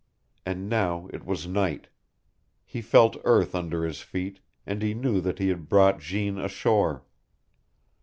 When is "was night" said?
1.27-1.87